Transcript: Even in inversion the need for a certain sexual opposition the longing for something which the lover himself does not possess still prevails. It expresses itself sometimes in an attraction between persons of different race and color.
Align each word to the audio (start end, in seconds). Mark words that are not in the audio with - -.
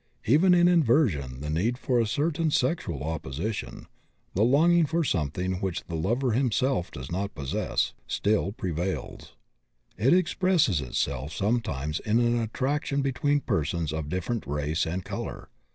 Even 0.25 0.55
in 0.55 0.67
inversion 0.67 1.41
the 1.41 1.49
need 1.51 1.77
for 1.77 1.99
a 1.99 2.07
certain 2.07 2.49
sexual 2.49 3.03
opposition 3.03 3.85
the 4.33 4.41
longing 4.41 4.87
for 4.87 5.03
something 5.03 5.61
which 5.61 5.83
the 5.83 5.93
lover 5.95 6.31
himself 6.31 6.89
does 6.89 7.11
not 7.11 7.35
possess 7.35 7.93
still 8.07 8.51
prevails. 8.51 9.35
It 9.97 10.15
expresses 10.15 10.81
itself 10.81 11.33
sometimes 11.33 11.99
in 11.99 12.19
an 12.19 12.39
attraction 12.41 13.03
between 13.03 13.41
persons 13.41 13.93
of 13.93 14.09
different 14.09 14.47
race 14.47 14.87
and 14.87 15.05
color. 15.05 15.49